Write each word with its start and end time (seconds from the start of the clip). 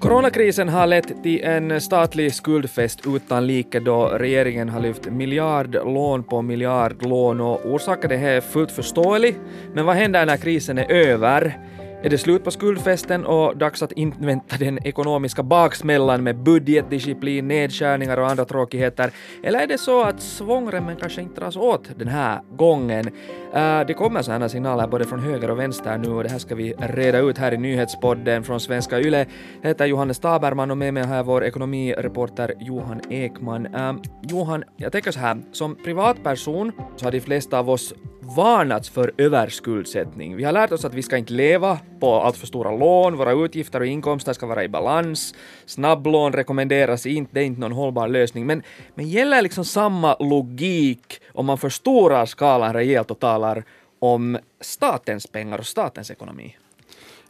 Coronakrisen 0.00 0.68
har 0.68 0.86
lett 0.86 1.22
till 1.22 1.44
en 1.44 1.80
statlig 1.80 2.34
skuldfest 2.34 3.00
utan 3.06 3.46
like 3.46 3.80
då 3.80 4.08
regeringen 4.08 4.68
har 4.68 4.80
lyft 4.80 5.10
miljardlån 5.10 6.22
på 6.22 6.42
miljardlån 6.42 7.40
och 7.40 7.66
orsaken 7.66 8.10
är 8.10 8.40
fullt 8.40 8.70
förståelig. 8.70 9.34
Men 9.74 9.86
vad 9.86 9.96
händer 9.96 10.26
när 10.26 10.36
krisen 10.36 10.78
är 10.78 10.90
över? 10.90 11.58
Är 12.02 12.10
det 12.10 12.18
slut 12.18 12.44
på 12.44 12.50
skuldfesten 12.50 13.26
och 13.26 13.56
dags 13.56 13.82
att 13.82 13.92
invänta 13.92 14.56
den 14.56 14.86
ekonomiska 14.86 15.42
baksmällan 15.42 16.22
med 16.22 16.36
budgetdisciplin, 16.36 17.48
nedskärningar 17.48 18.16
och 18.16 18.30
andra 18.30 18.44
tråkigheter? 18.44 19.10
Eller 19.42 19.60
är 19.60 19.66
det 19.66 19.78
så 19.78 20.02
att 20.02 20.20
svångremmen 20.20 20.96
kanske 20.96 21.22
inte 21.22 21.40
dras 21.40 21.56
åt 21.56 21.90
den 21.96 22.08
här 22.08 22.40
gången? 22.56 23.06
Uh, 23.06 23.86
det 23.86 23.94
kommer 23.94 24.22
sådana 24.22 24.48
signaler 24.48 24.86
både 24.86 25.04
från 25.04 25.20
höger 25.20 25.50
och 25.50 25.58
vänster 25.58 25.98
nu 25.98 26.10
och 26.10 26.22
det 26.22 26.30
här 26.30 26.38
ska 26.38 26.54
vi 26.54 26.74
reda 26.78 27.18
ut 27.18 27.38
här 27.38 27.54
i 27.54 27.58
nyhetspodden 27.58 28.44
från 28.44 28.60
Svenska 28.60 29.00
Yle. 29.00 29.26
Jag 29.60 29.68
heter 29.68 29.86
Johannes 29.86 30.18
Taberman 30.18 30.70
och 30.70 30.78
med 30.78 30.94
mig 30.94 31.02
har 31.02 31.16
jag 31.16 31.24
vår 31.24 31.44
ekonomireporter 31.44 32.54
Johan 32.60 33.00
Ekman. 33.10 33.66
Uh, 33.66 33.92
Johan, 34.22 34.64
jag 34.76 34.92
tänker 34.92 35.10
så 35.10 35.20
här, 35.20 35.38
som 35.52 35.76
privatperson 35.84 36.72
så 36.96 37.06
har 37.06 37.12
de 37.12 37.20
flesta 37.20 37.58
av 37.58 37.70
oss 37.70 37.94
varnats 38.36 38.90
för 38.90 39.12
överskuldsättning. 39.18 40.36
Vi 40.36 40.44
har 40.44 40.52
lärt 40.52 40.72
oss 40.72 40.84
att 40.84 40.94
vi 40.94 41.02
ska 41.02 41.16
inte 41.16 41.32
leva 41.32 41.78
på 42.00 42.20
allt 42.20 42.36
för 42.36 42.46
stora 42.46 42.76
lån, 42.76 43.16
våra 43.16 43.32
utgifter 43.32 43.80
och 43.80 43.86
inkomster 43.86 44.32
ska 44.32 44.46
vara 44.46 44.64
i 44.64 44.68
balans, 44.68 45.34
snabblån 45.66 46.32
rekommenderas 46.32 47.06
inte, 47.06 47.34
det 47.34 47.40
är 47.40 47.44
inte 47.44 47.60
någon 47.60 47.72
hållbar 47.72 48.08
lösning. 48.08 48.46
Men, 48.46 48.62
men 48.94 49.08
gäller 49.08 49.42
liksom 49.42 49.64
samma 49.64 50.16
logik 50.20 51.20
om 51.32 51.46
man 51.46 51.58
förstorar 51.58 52.26
skalan 52.26 52.72
rejält 52.72 53.10
och 53.10 53.18
talar 53.18 53.64
om 53.98 54.38
statens 54.60 55.26
pengar 55.26 55.58
och 55.58 55.66
statens 55.66 56.10
ekonomi? 56.10 56.56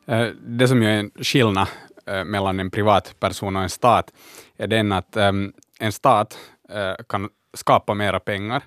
Eh, 0.06 0.26
det 0.46 0.68
som 0.68 0.82
är 0.82 0.90
en 0.90 1.10
skillnad 1.14 1.68
eh, 2.06 2.24
mellan 2.24 2.60
en 2.60 2.70
privatperson 2.70 3.56
och 3.56 3.62
en 3.62 3.70
stat 3.70 4.12
är 4.56 4.66
den 4.66 4.92
att 4.92 5.16
ehm, 5.16 5.52
en 5.80 5.92
stat 5.92 6.38
eh, 6.68 7.04
kan 7.08 7.28
skapa 7.54 7.94
mera 7.94 8.20
pengar 8.20 8.62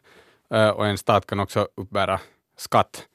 och 0.75 0.87
en 0.87 0.97
stat 0.97 1.27
kan 1.27 1.39
också 1.39 1.67
uppbära 1.75 2.19
skatt. 2.57 3.07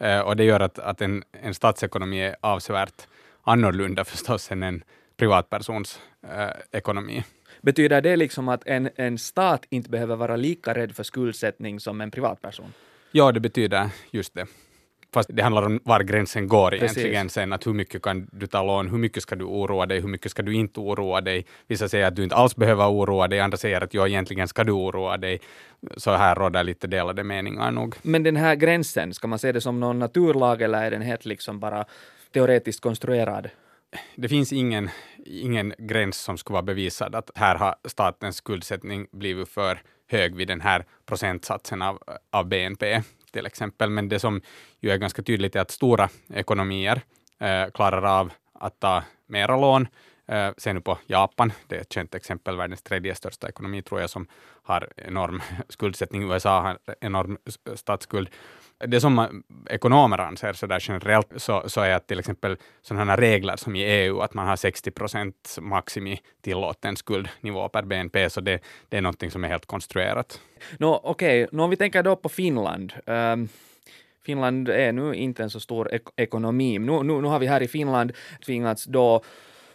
Eh, 0.00 0.20
och 0.20 0.36
det 0.36 0.44
gör 0.44 0.60
att, 0.60 0.78
att 0.78 1.00
en, 1.00 1.24
en 1.32 1.54
statsekonomi 1.54 2.20
är 2.20 2.36
avsevärt 2.40 3.06
annorlunda 3.42 4.04
förstås 4.04 4.52
än 4.52 4.62
en 4.62 4.84
privatpersons 5.16 6.00
eh, 6.22 6.48
ekonomi. 6.72 7.24
Betyder 7.60 8.00
det 8.00 8.16
liksom 8.16 8.48
att 8.48 8.66
en, 8.66 8.90
en 8.96 9.18
stat 9.18 9.66
inte 9.70 9.90
behöver 9.90 10.16
vara 10.16 10.36
lika 10.36 10.74
rädd 10.74 10.96
för 10.96 11.02
skuldsättning 11.02 11.80
som 11.80 12.00
en 12.00 12.10
privatperson? 12.10 12.72
Ja, 13.10 13.32
det 13.32 13.40
betyder 13.40 13.90
just 14.10 14.34
det. 14.34 14.46
Fast 15.14 15.30
det 15.32 15.42
handlar 15.42 15.62
om 15.62 15.80
var 15.84 16.00
gränsen 16.00 16.48
går 16.48 16.70
Precis. 16.70 16.98
egentligen 16.98 17.28
sen, 17.28 17.52
att 17.52 17.66
hur 17.66 17.72
mycket 17.72 18.02
kan 18.02 18.28
du 18.32 18.46
ta 18.46 18.62
lån, 18.62 18.90
hur 18.90 18.98
mycket 18.98 19.22
ska 19.22 19.36
du 19.36 19.44
oroa 19.44 19.86
dig, 19.86 20.00
hur 20.00 20.08
mycket 20.08 20.30
ska 20.30 20.42
du 20.42 20.54
inte 20.54 20.80
oroa 20.80 21.20
dig. 21.20 21.46
Vissa 21.66 21.88
säger 21.88 22.06
att 22.06 22.16
du 22.16 22.24
inte 22.24 22.34
alls 22.34 22.56
behöver 22.56 22.90
oroa 22.90 23.28
dig, 23.28 23.40
andra 23.40 23.56
säger 23.58 23.80
att 23.80 23.94
ja, 23.94 24.08
egentligen 24.08 24.48
ska 24.48 24.64
du 24.64 24.72
oroa 24.72 25.16
dig. 25.16 25.40
Så 25.96 26.10
här 26.10 26.34
råder 26.34 26.64
lite 26.64 26.86
delade 26.86 27.24
meningar 27.24 27.70
nog. 27.70 27.94
Men 28.02 28.22
den 28.22 28.36
här 28.36 28.54
gränsen, 28.54 29.14
ska 29.14 29.28
man 29.28 29.38
se 29.38 29.52
det 29.52 29.60
som 29.60 29.80
någon 29.80 29.98
naturlag 29.98 30.62
eller 30.62 30.82
är 30.82 30.90
den 30.90 31.02
helt 31.02 31.24
liksom 31.24 31.60
bara 31.60 31.84
teoretiskt 32.32 32.80
konstruerad? 32.80 33.50
det 34.16 34.28
finns 34.28 34.52
ingen, 34.52 34.90
ingen 35.24 35.74
gräns 35.78 36.16
som 36.16 36.38
skulle 36.38 36.52
vara 36.52 36.62
bevisad 36.62 37.14
att 37.14 37.30
här 37.34 37.54
har 37.54 37.74
statens 37.84 38.36
skuldsättning 38.36 39.06
blivit 39.12 39.48
för 39.48 39.82
hög 40.10 40.36
vid 40.36 40.48
den 40.48 40.60
här 40.60 40.84
procentsatsen 41.06 41.82
av, 41.82 42.02
av 42.30 42.48
BNP 42.48 43.02
till 43.36 43.46
exempel. 43.46 43.90
Men 43.90 44.08
det 44.08 44.18
som 44.18 44.40
ju 44.80 44.90
är 44.90 44.96
ganska 44.96 45.22
tydligt 45.22 45.56
är 45.56 45.60
att 45.60 45.70
stora 45.70 46.08
ekonomier 46.34 47.02
eh, 47.40 47.70
klarar 47.74 48.18
av 48.20 48.32
att 48.54 48.80
ta 48.80 49.02
mera 49.26 49.56
lån. 49.56 49.88
Eh, 50.26 50.50
se 50.56 50.72
nu 50.72 50.80
på 50.80 50.98
Japan, 51.06 51.52
det 51.66 51.76
är 51.76 51.80
ett 51.80 51.92
känt 51.92 52.14
exempel, 52.14 52.56
världens 52.56 52.82
tredje 52.82 53.14
största 53.14 53.48
ekonomi 53.48 53.82
tror 53.82 54.00
jag, 54.00 54.10
som 54.10 54.26
har 54.62 54.88
enorm 54.96 55.42
skuldsättning. 55.68 56.32
USA 56.32 56.60
har 56.60 56.78
enorm 57.00 57.38
statsskuld 57.74 58.28
det 58.78 59.00
som 59.00 59.42
ekonomer 59.70 60.18
anser 60.20 60.52
så 60.52 60.66
där 60.66 60.84
generellt 60.88 61.32
så, 61.36 61.62
så 61.66 61.80
är 61.80 61.94
att 61.94 62.06
till 62.06 62.18
exempel 62.18 62.56
sådana 62.82 63.16
regler 63.16 63.56
som 63.56 63.76
i 63.76 63.84
EU, 63.84 64.20
att 64.20 64.34
man 64.34 64.46
har 64.46 64.56
60 64.56 64.90
procent 64.90 65.58
maximi 65.60 66.20
tillåten 66.42 66.96
skuldnivå 66.96 67.68
per 67.68 67.82
BNP, 67.82 68.30
så 68.30 68.40
det, 68.40 68.60
det 68.88 68.96
är 68.96 69.02
någonting 69.02 69.30
som 69.30 69.44
är 69.44 69.48
helt 69.48 69.66
konstruerat. 69.66 70.40
No, 70.78 71.00
Okej, 71.02 71.44
okay. 71.44 71.60
om 71.60 71.70
vi 71.70 71.76
tänker 71.76 72.02
då 72.02 72.16
på 72.16 72.28
Finland. 72.28 72.92
Um... 73.06 73.48
Finland 74.24 74.68
är 74.68 74.92
nu 74.92 75.14
inte 75.14 75.42
en 75.42 75.50
så 75.50 75.60
stor 75.60 75.94
ek 75.94 76.02
ekonomi. 76.16 76.78
Nu, 76.78 77.02
nu, 77.02 77.20
nu 77.20 77.28
har 77.28 77.38
vi 77.38 77.46
här 77.46 77.62
i 77.62 77.68
Finland 77.68 78.12
tvingats 78.46 78.84
då 78.84 79.22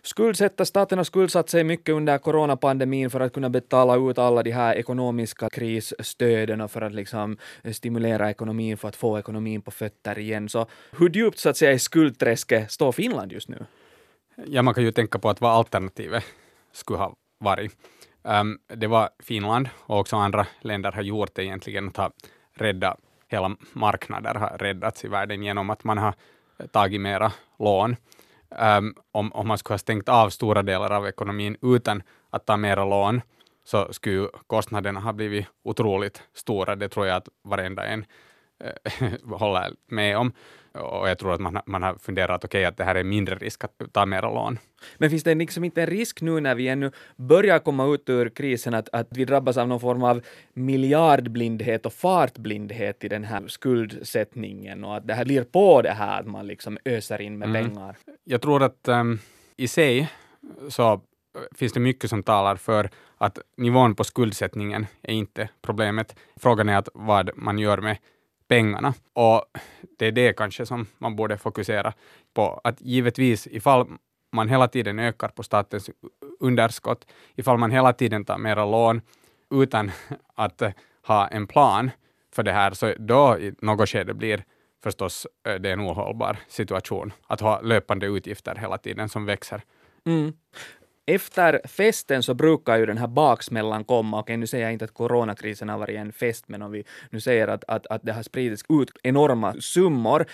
skuldsätta. 0.03 0.65
Staten 0.65 0.97
har 0.97 1.03
skuldsatt 1.03 1.49
sig 1.49 1.63
mycket 1.63 1.95
under 1.95 2.17
coronapandemin 2.17 3.09
för 3.09 3.19
att 3.19 3.33
kunna 3.33 3.49
betala 3.49 4.09
ut 4.09 4.17
alla 4.17 4.43
de 4.43 4.51
här 4.51 4.75
ekonomiska 4.75 5.49
krisstöden 5.49 6.61
och 6.61 6.71
för 6.71 6.81
att 6.81 6.93
liksom 6.93 7.37
stimulera 7.71 8.29
ekonomin 8.29 8.77
för 8.77 8.87
att 8.87 8.95
få 8.95 9.19
ekonomin 9.19 9.61
på 9.61 9.71
fötter 9.71 10.19
igen. 10.19 10.49
Så 10.49 10.67
hur 10.91 11.09
djupt 11.09 11.39
så 11.39 11.49
att 11.49 11.57
säga 11.57 11.71
i 11.71 11.79
skuldträsket 11.79 12.71
står 12.71 12.91
Finland 12.91 13.31
just 13.31 13.49
nu? 13.49 13.65
Ja, 14.45 14.61
man 14.61 14.73
kan 14.73 14.83
ju 14.83 14.91
tänka 14.91 15.19
på 15.19 15.29
att 15.29 15.41
vad 15.41 15.51
alternativet 15.51 16.23
skulle 16.71 16.99
ha 16.99 17.15
varit. 17.39 17.71
Um, 18.23 18.59
det 18.67 18.87
var 18.87 19.09
Finland 19.23 19.69
och 19.77 19.99
också 19.99 20.15
andra 20.15 20.47
länder 20.61 20.91
har 20.91 21.01
gjort 21.01 21.35
det 21.35 21.43
egentligen 21.43 21.87
att 21.87 21.97
ha 21.97 22.11
räddat 22.53 22.99
hela 23.31 23.55
marknader 23.73 24.35
har 24.35 24.57
räddats 24.57 25.05
i 25.05 25.07
världen 25.07 25.43
genom 25.43 25.69
att 25.69 25.83
man 25.83 25.97
har 25.97 26.13
tagit 26.71 27.01
mera 27.01 27.31
lån 27.59 27.95
um, 28.59 28.95
om, 29.11 29.31
om 29.33 29.47
man 29.47 29.57
skulle 29.57 29.73
ha 29.73 29.79
stängt 29.79 30.09
av 30.09 30.29
stora 30.29 30.63
delar 30.63 30.91
av 30.91 31.07
ekonomin 31.07 31.57
utan 31.61 32.03
att 32.29 32.45
ta 32.45 32.57
mera 32.57 32.85
lån, 32.85 33.21
så 33.63 33.93
skulle 33.93 34.27
kostnaderna 34.47 34.99
ha 34.99 35.13
blivit 35.13 35.47
otroligt 35.63 36.23
stora. 36.33 36.75
Det 36.75 36.89
tror 36.89 37.07
jag 37.07 37.17
att 37.17 37.29
varenda 37.43 37.85
en 37.85 38.05
håller 39.23 39.73
med 39.87 40.17
om. 40.17 40.33
Och 40.73 41.09
jag 41.09 41.17
tror 41.17 41.33
att 41.33 41.41
man, 41.41 41.59
man 41.65 41.83
har 41.83 41.95
funderat, 41.95 42.45
okej, 42.45 42.59
okay, 42.59 42.65
att 42.65 42.77
det 42.77 42.83
här 42.83 42.95
är 42.95 43.03
mindre 43.03 43.35
risk 43.35 43.63
att 43.63 43.71
ta 43.91 44.05
mera 44.05 44.33
lån. 44.33 44.59
Men 44.97 45.09
finns 45.09 45.23
det 45.23 45.35
liksom 45.35 45.63
inte 45.63 45.81
en 45.81 45.87
risk 45.87 46.21
nu 46.21 46.39
när 46.39 46.55
vi 46.55 46.67
ännu 46.67 46.91
börjar 47.15 47.59
komma 47.59 47.93
ut 47.93 48.09
ur 48.09 48.29
krisen 48.29 48.73
att, 48.73 48.89
att 48.93 49.07
vi 49.09 49.25
drabbas 49.25 49.57
av 49.57 49.67
någon 49.67 49.79
form 49.79 50.03
av 50.03 50.21
miljardblindhet 50.53 51.85
och 51.85 51.93
fartblindhet 51.93 53.03
i 53.03 53.07
den 53.07 53.23
här 53.23 53.47
skuldsättningen 53.47 54.83
och 54.83 54.97
att 54.97 55.07
det 55.07 55.13
här 55.13 55.25
blir 55.25 55.43
på 55.43 55.81
det 55.81 55.91
här 55.91 56.19
att 56.19 56.27
man 56.27 56.47
liksom 56.47 56.77
öser 56.85 57.21
in 57.21 57.37
med 57.37 57.49
mm. 57.49 57.69
pengar? 57.69 57.97
Jag 58.23 58.41
tror 58.41 58.63
att 58.63 58.87
um, 58.87 59.19
i 59.57 59.67
sig 59.67 60.09
så 60.69 61.01
finns 61.55 61.73
det 61.73 61.79
mycket 61.79 62.09
som 62.09 62.23
talar 62.23 62.55
för 62.55 62.89
att 63.17 63.39
nivån 63.57 63.95
på 63.95 64.03
skuldsättningen 64.03 64.85
är 65.01 65.13
inte 65.13 65.49
problemet. 65.61 66.15
Frågan 66.35 66.69
är 66.69 66.77
att 66.77 66.89
vad 66.93 67.29
man 67.35 67.59
gör 67.59 67.77
med 67.77 67.97
pengarna. 68.51 68.93
Och 69.13 69.43
det 69.97 70.07
är 70.07 70.11
det 70.11 70.33
kanske 70.33 70.65
som 70.65 70.85
man 70.97 71.15
borde 71.15 71.37
fokusera 71.37 71.93
på. 72.33 72.61
Att 72.63 72.81
givetvis, 72.81 73.47
ifall 73.47 73.87
man 74.31 74.49
hela 74.49 74.67
tiden 74.67 74.99
ökar 74.99 75.27
på 75.27 75.43
statens 75.43 75.89
underskott, 76.39 77.05
ifall 77.35 77.57
man 77.57 77.71
hela 77.71 77.93
tiden 77.93 78.25
tar 78.25 78.37
mera 78.37 78.65
lån 78.65 79.01
utan 79.51 79.91
att 80.35 80.61
ha 81.07 81.27
en 81.27 81.47
plan 81.47 81.91
för 82.35 82.43
det 82.43 82.51
här, 82.51 82.73
så 82.73 82.93
då 82.99 83.37
i 83.39 83.53
något 83.61 83.89
skede 83.89 84.13
blir 84.13 84.43
förstås 84.83 85.27
eh, 85.47 85.55
det 85.55 85.69
är 85.69 85.73
en 85.73 85.81
ohållbar 85.81 86.37
situation 86.47 87.13
att 87.27 87.41
ha 87.41 87.61
löpande 87.61 88.05
utgifter 88.05 88.55
hela 88.55 88.77
tiden 88.77 89.09
som 89.09 89.25
växer. 89.25 89.61
Mm 90.05 90.33
efter 91.15 91.61
festen 91.67 92.23
så 92.23 92.33
brukar 92.33 92.77
ju 92.77 92.85
den 92.85 92.97
här 92.97 93.07
baksmällan 93.07 93.83
komma. 93.83 94.19
Okej, 94.19 94.37
nu 94.37 94.47
säger 94.47 94.63
jag 94.63 94.73
inte 94.73 94.85
att 94.85 94.93
coronakrisen 94.93 95.69
har 95.69 95.77
varit 95.77 95.97
en 95.97 96.13
fest, 96.13 96.43
men 96.47 96.61
om 96.61 96.71
vi 96.71 96.83
nu 97.09 97.19
säger 97.19 97.47
att, 97.47 97.63
att, 97.67 97.87
att 97.87 98.01
det 98.03 98.13
har 98.13 98.23
spridits 98.23 98.63
ut 98.69 98.91
enorma 99.03 99.53
summor 99.59 100.25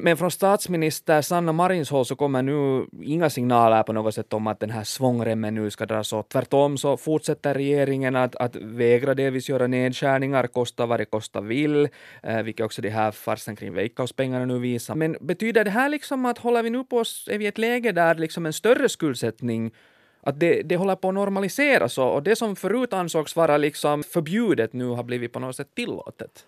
men 0.00 0.16
från 0.16 0.30
statsminister 0.30 1.22
Sanna 1.22 1.52
Marins 1.52 1.90
håll 1.90 2.04
så 2.04 2.16
kommer 2.16 2.42
nu 2.42 2.86
inga 3.02 3.30
signaler 3.30 3.82
på 3.82 3.92
något 3.92 4.14
sätt 4.14 4.32
om 4.32 4.46
att 4.46 4.60
den 4.60 4.70
här 4.70 4.84
svångremmen 4.84 5.54
nu 5.54 5.70
ska 5.70 5.86
dras 5.86 6.12
åt. 6.12 6.28
Tvärtom 6.28 6.78
så 6.78 6.96
fortsätter 6.96 7.54
regeringen 7.54 8.16
att, 8.16 8.36
att 8.36 8.56
vägra 8.56 9.14
delvis 9.14 9.48
göra 9.48 9.66
nedskärningar, 9.66 10.46
kosta 10.46 10.86
vad 10.86 11.00
det 11.00 11.04
kosta 11.04 11.40
vill, 11.40 11.88
eh, 12.22 12.42
vilket 12.42 12.66
också 12.66 12.82
det 12.82 12.90
här 12.90 13.10
farsen 13.10 13.56
kring 13.56 13.74
Veikkauspengarna 13.74 14.44
nu 14.44 14.58
visar. 14.58 14.94
Men 14.94 15.16
betyder 15.20 15.64
det 15.64 15.70
här 15.70 15.88
liksom 15.88 16.26
att 16.26 16.38
håller 16.38 16.62
vi 16.62 16.70
nu 16.70 16.84
på, 16.84 17.00
är 17.30 17.38
vi 17.38 17.44
i 17.44 17.48
ett 17.48 17.58
läge 17.58 17.92
där 17.92 18.14
liksom 18.14 18.46
en 18.46 18.52
större 18.52 18.88
skuldsättning 18.88 19.72
att 20.20 20.40
det, 20.40 20.62
det 20.62 20.76
håller 20.76 20.96
på 20.96 21.08
att 21.08 21.14
normaliseras 21.14 21.98
och, 21.98 22.14
och 22.14 22.22
det 22.22 22.36
som 22.36 22.56
förut 22.56 22.92
ansågs 22.92 23.36
vara 23.36 23.56
liksom 23.56 24.02
förbjudet 24.02 24.72
nu 24.72 24.88
har 24.88 25.02
blivit 25.02 25.32
på 25.32 25.40
något 25.40 25.56
sätt 25.56 25.74
tillåtet? 25.74 26.46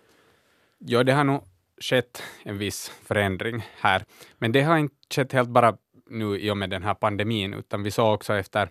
Ja, 0.77 1.03
det 1.03 1.13
har 1.13 1.23
nog 1.23 1.41
skett 1.81 2.23
en 2.43 2.57
viss 2.57 2.91
förändring 3.05 3.65
här. 3.79 4.03
Men 4.37 4.51
det 4.51 4.61
har 4.61 4.77
inte 4.77 4.95
skett 5.15 5.33
helt 5.33 5.49
bara 5.49 5.77
nu 6.09 6.39
i 6.39 6.51
och 6.51 6.57
med 6.57 6.69
den 6.69 6.83
här 6.83 6.93
pandemin, 6.93 7.53
utan 7.53 7.83
vi 7.83 7.91
såg 7.91 8.13
också 8.13 8.33
efter 8.33 8.69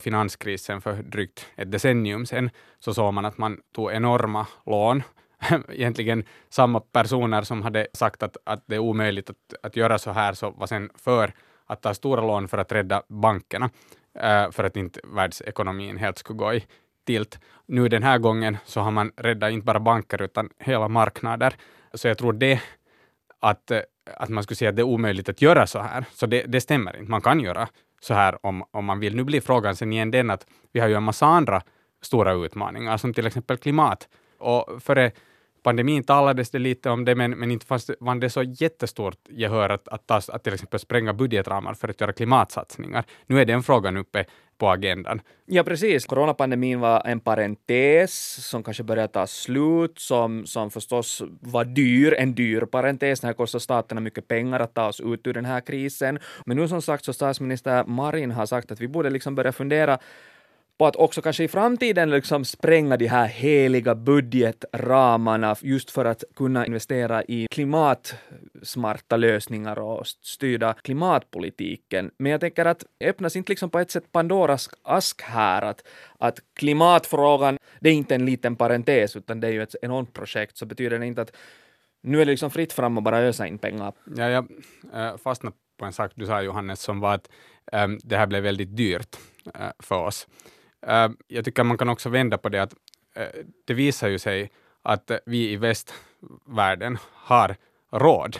finanskrisen 0.00 0.80
för 0.80 1.02
drygt 1.02 1.46
ett 1.56 1.72
decennium 1.72 2.26
sedan, 2.26 2.50
så 2.78 2.94
såg 2.94 3.14
man 3.14 3.24
att 3.24 3.38
man 3.38 3.60
tog 3.74 3.92
enorma 3.92 4.46
lån 4.66 5.02
egentligen 5.68 6.24
samma 6.48 6.80
personer 6.80 7.42
som 7.42 7.62
hade 7.62 7.86
sagt 7.92 8.22
att, 8.22 8.36
att 8.44 8.64
det 8.66 8.74
är 8.74 8.78
omöjligt 8.78 9.30
att, 9.30 9.36
att 9.62 9.76
göra 9.76 9.98
så 9.98 10.10
här, 10.10 10.32
så 10.32 10.50
var 10.50 10.66
sen 10.66 10.90
för 10.94 11.32
att 11.66 11.82
ta 11.82 11.94
stora 11.94 12.20
lån 12.20 12.48
för 12.48 12.58
att 12.58 12.72
rädda 12.72 13.02
bankerna, 13.08 13.70
Eh, 14.18 14.50
för 14.50 14.64
att 14.64 14.76
inte 14.76 15.00
världsekonomin 15.04 15.96
helt 15.96 16.18
skulle 16.18 16.36
gå 16.36 16.54
i 16.54 16.66
tilt. 17.06 17.38
Nu 17.66 17.88
den 17.88 18.02
här 18.02 18.18
gången 18.18 18.56
så 18.64 18.80
har 18.80 18.90
man 18.90 19.12
räddat 19.16 19.52
inte 19.52 19.64
bara 19.64 19.80
banker 19.80 20.22
utan 20.22 20.50
hela 20.58 20.88
marknader. 20.88 21.54
Så 21.94 22.08
jag 22.08 22.18
tror 22.18 22.32
det 22.32 22.60
att, 23.40 23.70
eh, 23.70 23.80
att 24.16 24.28
man 24.28 24.42
skulle 24.42 24.56
säga 24.56 24.70
att 24.70 24.76
det 24.76 24.82
är 24.82 24.86
omöjligt 24.86 25.28
att 25.28 25.42
göra 25.42 25.66
så 25.66 25.78
här, 25.78 26.04
så 26.12 26.26
det, 26.26 26.42
det 26.42 26.60
stämmer 26.60 26.96
inte. 26.96 27.10
Man 27.10 27.20
kan 27.20 27.40
göra 27.40 27.68
så 28.00 28.14
här 28.14 28.46
om, 28.46 28.64
om 28.70 28.84
man 28.84 29.00
vill. 29.00 29.16
Nu 29.16 29.24
blir 29.24 29.40
frågan 29.40 29.76
sen 29.76 29.92
igen 29.92 30.10
den 30.10 30.30
att 30.30 30.46
vi 30.72 30.80
har 30.80 30.88
ju 30.88 30.94
en 30.94 31.02
massa 31.02 31.26
andra 31.26 31.62
stora 32.02 32.32
utmaningar, 32.32 32.96
som 32.96 33.14
till 33.14 33.26
exempel 33.26 33.56
klimat. 33.56 34.08
Och 34.38 34.82
före 34.82 35.12
pandemin 35.62 36.04
talades 36.04 36.50
det 36.50 36.58
lite 36.58 36.90
om 36.90 37.04
det, 37.04 37.14
men, 37.14 37.30
men 37.30 37.50
inte 37.50 37.66
fanns 37.66 37.86
det, 37.86 37.94
var 38.00 38.14
det 38.14 38.30
så 38.30 38.42
jättestort 38.42 39.18
gehör 39.28 39.70
att, 39.70 39.88
att, 39.88 40.10
att, 40.10 40.30
att 40.30 40.44
till 40.44 40.54
exempel 40.54 40.80
spränga 40.80 41.12
budgetramar 41.12 41.74
för 41.74 41.88
att 41.88 42.00
göra 42.00 42.12
klimatsatsningar. 42.12 43.04
Nu 43.26 43.40
är 43.40 43.44
den 43.44 43.62
frågan 43.62 43.96
uppe 43.96 44.24
på 44.62 44.68
agendan. 44.70 45.20
Ja, 45.46 45.62
precis. 45.62 46.06
Coronapandemin 46.06 46.80
var 46.80 47.02
en 47.06 47.20
parentes 47.20 48.14
som 48.48 48.62
kanske 48.62 48.82
började 48.82 49.12
ta 49.12 49.26
slut, 49.26 49.98
som, 49.98 50.46
som 50.46 50.70
förstås 50.70 51.22
var 51.40 51.64
dyr, 51.64 52.14
en 52.18 52.34
dyr 52.34 52.60
parentes. 52.60 53.20
Det 53.20 53.26
här 53.26 53.34
kostar 53.34 53.58
staterna 53.58 54.00
mycket 54.00 54.28
pengar 54.28 54.60
att 54.60 54.74
ta 54.74 54.86
oss 54.88 55.00
ut 55.00 55.26
ur 55.26 55.34
den 55.34 55.44
här 55.44 55.60
krisen. 55.60 56.18
Men 56.46 56.56
nu 56.56 56.68
som 56.68 56.82
sagt 56.82 57.04
så 57.04 57.12
statsminister 57.12 57.84
Marin 57.84 58.30
har 58.30 58.46
sagt 58.46 58.70
att 58.72 58.80
vi 58.80 58.88
borde 58.88 59.10
liksom 59.10 59.34
börja 59.34 59.52
fundera 59.52 59.98
på 60.82 60.86
att 60.86 60.96
också 60.96 61.22
kanske 61.22 61.44
i 61.44 61.48
framtiden 61.48 62.10
liksom 62.10 62.44
spränga 62.44 62.96
de 62.96 63.06
här 63.06 63.26
heliga 63.26 63.94
budgetramarna 63.94 65.56
just 65.60 65.90
för 65.90 66.04
att 66.04 66.24
kunna 66.36 66.66
investera 66.66 67.22
i 67.24 67.46
klimatsmarta 67.50 69.16
lösningar 69.16 69.78
och 69.78 70.06
styra 70.06 70.74
klimatpolitiken. 70.74 72.10
Men 72.18 72.32
jag 72.32 72.40
tänker 72.40 72.64
att 72.64 72.84
öppnas 73.00 73.36
inte 73.36 73.52
liksom 73.52 73.70
på 73.70 73.78
ett 73.78 73.90
sätt 73.90 74.12
Pandoras 74.12 74.70
ask 74.82 75.22
här, 75.22 75.62
att, 75.62 75.84
att 76.18 76.38
klimatfrågan, 76.54 77.58
det 77.80 77.88
är 77.88 77.94
inte 77.94 78.14
en 78.14 78.26
liten 78.26 78.56
parentes, 78.56 79.16
utan 79.16 79.40
det 79.40 79.46
är 79.46 79.52
ju 79.52 79.62
ett 79.62 79.74
enormt 79.82 80.12
projekt, 80.12 80.56
så 80.56 80.66
betyder 80.66 80.98
det 80.98 81.06
inte 81.06 81.22
att 81.22 81.32
nu 82.02 82.20
är 82.20 82.24
det 82.24 82.30
liksom 82.30 82.50
fritt 82.50 82.72
fram 82.72 82.96
och 82.96 83.02
bara 83.02 83.18
ösa 83.18 83.46
in 83.46 83.58
pengar. 83.58 83.92
Ja, 84.16 84.28
jag 84.28 84.48
eh, 84.94 85.16
fastnade 85.16 85.56
på 85.78 85.84
en 85.84 85.92
sak 85.92 86.12
du 86.14 86.26
sa 86.26 86.42
Johannes, 86.42 86.80
som 86.80 87.00
var 87.00 87.14
att 87.14 87.30
äm, 87.72 87.98
det 88.02 88.16
här 88.16 88.26
blev 88.26 88.42
väldigt 88.42 88.76
dyrt 88.76 89.16
äh, 89.54 89.70
för 89.78 90.06
oss. 90.06 90.26
Uh, 90.88 91.08
jag 91.28 91.44
tycker 91.44 91.64
man 91.64 91.78
kan 91.78 91.88
också 91.88 92.08
vända 92.08 92.38
på 92.38 92.48
det 92.48 92.62
att 92.62 92.74
uh, 93.18 93.44
det 93.64 93.74
visar 93.74 94.08
ju 94.08 94.18
sig 94.18 94.50
att 94.82 95.10
vi 95.26 95.52
i 95.52 95.56
västvärlden 95.56 96.98
har 97.12 97.56
råd 97.90 98.38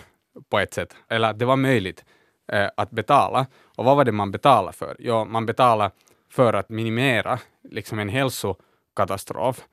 på 0.49 0.59
ett 0.59 0.75
sätt, 0.75 0.97
eller 1.09 1.31
att 1.31 1.39
det 1.39 1.45
var 1.45 1.57
möjligt 1.57 2.05
äh, 2.53 2.69
att 2.77 2.91
betala. 2.91 3.47
Och 3.77 3.85
vad 3.85 3.97
var 3.97 4.05
det 4.05 4.13
man 4.13 4.31
betalade 4.31 4.77
för? 4.77 4.97
Jo, 4.99 5.25
man 5.25 5.47
betalade 5.47 5.91
för 6.31 6.53
att 6.53 6.69
minimera 6.69 7.39
liksom 7.71 7.99
en 7.99 8.09
hälsokatastrof. 8.09 9.65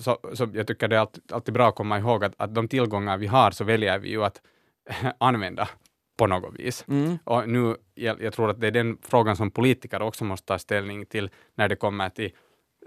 Så, 0.00 0.18
så 0.34 0.48
jag 0.54 0.66
tycker 0.66 0.88
det 0.88 0.96
är 0.96 1.00
alltid, 1.00 1.32
alltid 1.32 1.54
bra 1.54 1.68
att 1.68 1.74
komma 1.74 1.98
ihåg 1.98 2.24
att, 2.24 2.34
att 2.36 2.54
de 2.54 2.68
tillgångar 2.68 3.16
vi 3.16 3.26
har 3.26 3.50
så 3.50 3.64
väljer 3.64 3.98
vi 3.98 4.08
ju 4.08 4.24
att 4.24 4.40
använda 5.18 5.68
på 6.16 6.26
något 6.26 6.54
vis. 6.58 6.84
Mm. 6.88 7.18
Och 7.24 7.48
nu, 7.48 7.76
jag, 7.94 8.22
jag, 8.22 8.32
tror 8.32 8.50
att 8.50 8.60
det 8.60 8.66
är 8.66 8.70
den 8.70 8.98
frågan 9.02 9.36
som 9.36 9.50
politiker 9.50 10.02
också 10.02 10.24
måste 10.24 10.46
ta 10.46 10.58
ställning 10.58 11.06
till 11.06 11.30
när 11.54 11.68
det 11.68 11.76
kommer 11.76 12.08
till 12.08 12.32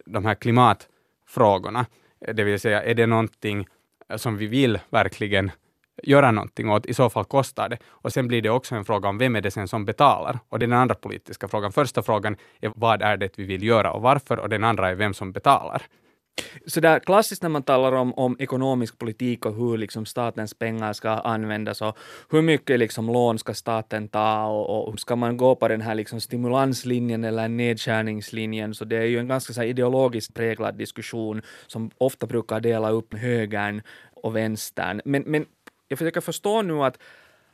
de 0.06 0.26
här 0.26 0.36
klimatfrågorna. 0.36 1.86
Det 2.34 2.44
vill 2.44 2.60
säga, 2.60 2.84
är 2.84 2.96
det 2.96 3.08
någonting 3.08 3.68
som 4.16 4.38
vi 4.38 4.48
vill 4.48 4.80
verkligen 4.90 5.52
göra 6.04 6.32
någonting 6.32 6.70
åt, 6.70 6.86
i 6.86 6.94
så 6.94 7.10
fall 7.10 7.26
kostar 7.26 7.70
det. 7.70 7.78
Och 7.88 8.14
sen 8.14 8.28
blir 8.28 8.42
det 8.42 8.50
också 8.50 8.76
en 8.76 8.86
fråga 8.86 9.10
om 9.10 9.18
vem 9.18 9.36
är 9.36 9.42
det 9.42 9.52
sen 9.52 9.68
som 9.68 9.86
betalar? 9.86 10.40
Och 10.50 10.60
det 10.60 10.66
är 10.66 10.68
den 10.68 10.80
andra 10.80 10.96
politiska 10.96 11.48
frågan. 11.48 11.72
Första 11.72 12.04
frågan 12.04 12.38
är 12.62 12.72
vad 12.76 13.02
är 13.02 13.18
det 13.18 13.40
vi 13.40 13.44
vill 13.44 13.64
göra 13.64 13.92
och 13.92 14.02
varför? 14.02 14.40
Och 14.40 14.50
den 14.50 14.64
andra 14.64 14.90
är 14.90 14.96
vem 14.96 15.14
som 15.14 15.32
betalar. 15.32 15.82
Så 16.66 16.80
där 16.80 17.00
klassiskt 17.00 17.44
när 17.44 17.50
man 17.50 17.64
talar 17.64 17.92
om, 17.92 18.14
om 18.14 18.36
ekonomisk 18.40 18.98
politik 18.98 19.46
och 19.46 19.56
hur 19.56 19.78
liksom 19.78 20.06
statens 20.06 20.54
pengar 20.54 20.94
ska 20.94 21.10
användas 21.10 21.82
och 21.82 21.98
hur 22.30 22.42
mycket 22.42 22.80
liksom 22.80 23.08
lån 23.08 23.40
ska 23.40 23.54
staten 23.54 24.08
ta 24.08 24.46
och, 24.46 24.88
och 24.88 25.00
ska 25.00 25.16
man 25.16 25.38
gå 25.38 25.56
på 25.56 25.68
den 25.68 25.82
här 25.82 25.96
liksom 25.96 26.22
stimulanslinjen 26.22 27.24
eller 27.24 27.48
nedskärningslinjen 27.48 28.74
så 28.74 28.86
det 28.86 28.98
är 28.98 29.06
ju 29.06 29.20
en 29.20 29.28
ganska 29.28 29.54
så 29.54 29.64
ideologiskt 29.64 30.34
präglad 30.34 30.78
diskussion 30.78 31.42
som 31.68 31.92
ofta 31.98 32.28
brukar 32.28 32.60
dela 32.60 32.90
upp 32.90 33.14
högern 33.14 33.82
och 34.24 34.36
vänstern. 34.36 35.02
Men, 35.06 35.24
men 35.26 35.46
jag 35.88 36.00
försöker 36.00 36.22
förstå 36.22 36.62
nu 36.62 36.84
att 36.84 36.98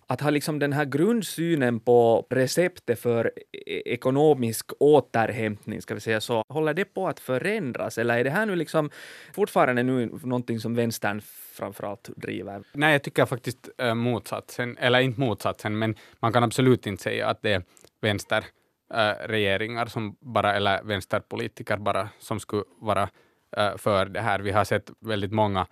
att 0.07 0.21
ha 0.21 0.29
liksom 0.29 0.59
den 0.59 0.73
här 0.73 0.85
grundsynen 0.85 1.79
på 1.79 2.27
receptet 2.29 2.99
för 2.99 3.31
e-, 3.51 3.93
ekonomisk 3.93 4.71
återhämtning, 4.79 5.81
ska 5.81 5.93
vi 5.93 5.99
säga 5.99 6.21
så, 6.21 6.43
håller 6.49 6.73
det 6.73 6.85
på 6.85 7.07
att 7.07 7.19
förändras 7.19 7.97
eller 7.97 8.17
är 8.17 8.23
det 8.23 8.29
här 8.29 8.45
nu 8.45 8.55
liksom 8.55 8.89
fortfarande 9.33 9.83
nu 9.83 10.05
någonting 10.23 10.59
som 10.59 10.75
vänstern 10.75 11.21
framförallt 11.53 12.09
driver? 12.15 12.63
Nej, 12.73 12.91
jag 12.91 13.03
tycker 13.03 13.25
faktiskt 13.25 13.69
äh, 13.77 13.95
motsatsen, 13.95 14.77
eller 14.77 14.99
inte 14.99 15.19
motsatsen, 15.19 15.79
men 15.79 15.95
man 16.19 16.33
kan 16.33 16.43
absolut 16.43 16.87
inte 16.87 17.03
säga 17.03 17.27
att 17.27 17.41
det 17.41 17.53
är 17.53 17.63
vänsterregeringar 18.01 19.81
eh, 19.81 19.87
äh, 19.87 19.87
som 19.87 20.17
bara, 20.19 20.53
eller 20.53 20.83
vänsterpolitiker 20.83 21.77
bara, 21.77 22.09
som 22.19 22.39
skulle 22.39 22.63
vara 22.81 23.09
äh, 23.57 23.77
för 23.77 24.05
det 24.05 24.21
här. 24.21 24.39
Vi 24.39 24.51
har 24.51 24.63
sett 24.63 24.91
väldigt 24.99 25.31
många, 25.31 25.67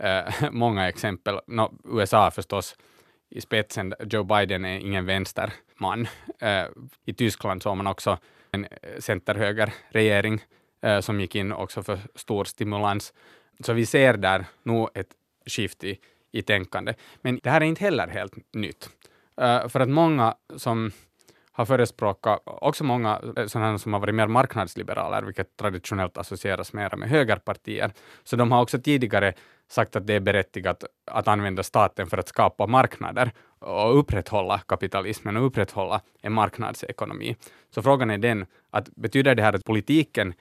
många 0.50 0.88
exempel. 0.88 1.40
No, 1.46 1.78
USA 1.84 2.30
förstås, 2.30 2.76
i 3.30 3.40
spetsen. 3.40 3.94
Joe 4.10 4.24
Biden 4.24 4.64
är 4.64 4.78
ingen 4.78 5.06
vänsterman. 5.06 6.08
Eh, 6.38 6.64
I 7.04 7.12
Tyskland 7.12 7.62
såg 7.62 7.76
man 7.76 7.86
också 7.86 8.18
en 8.50 8.66
center-höger-regering 8.98 10.40
eh, 10.82 11.00
som 11.00 11.20
gick 11.20 11.34
in 11.34 11.52
också 11.52 11.82
för 11.82 11.98
stor 12.14 12.44
stimulans. 12.44 13.12
Så 13.60 13.72
vi 13.72 13.86
ser 13.86 14.16
där 14.16 14.44
nog 14.62 14.90
ett 14.94 15.10
skift 15.46 15.84
i, 15.84 15.98
i 16.32 16.42
tänkande. 16.42 16.94
Men 17.20 17.40
det 17.42 17.50
här 17.50 17.60
är 17.60 17.64
inte 17.64 17.84
heller 17.84 18.08
helt 18.08 18.34
nytt. 18.52 18.90
Eh, 19.40 19.68
för 19.68 19.80
att 19.80 19.88
många 19.88 20.34
som 20.56 20.92
har 21.58 21.64
förespråkat, 21.64 22.42
också 22.44 22.84
många 22.84 23.20
eh, 23.36 23.46
sådana 23.46 23.78
som 23.78 23.92
har 23.92 24.00
varit 24.00 24.14
mer 24.14 24.26
marknadsliberaler, 24.26 25.22
vilket 25.22 25.56
traditionellt 25.56 26.18
associeras 26.18 26.72
mer 26.72 26.96
med 26.96 27.08
högerpartier, 27.08 27.92
så 28.24 28.36
de 28.36 28.52
har 28.52 28.62
också 28.62 28.78
tidigare 28.78 29.32
sagt 29.68 29.96
att 29.96 30.06
det 30.06 30.14
är 30.14 30.20
berättigat 30.20 30.84
att 31.10 31.28
använda 31.28 31.62
staten 31.62 32.06
för 32.06 32.18
att 32.18 32.28
skapa 32.28 32.66
marknader 32.66 33.30
och 33.58 33.98
upprätthålla 33.98 34.58
kapitalismen 34.58 35.36
och 35.36 35.46
upprätthålla 35.46 36.00
en 36.22 36.32
marknadsekonomi. 36.32 37.36
Så 37.70 37.82
frågan 37.82 38.10
är 38.10 38.18
den, 38.18 38.46
att 38.70 38.88
betyder 38.96 39.34
det 39.34 39.42
här 39.42 39.52
att 39.52 39.64
politiken 39.64 40.34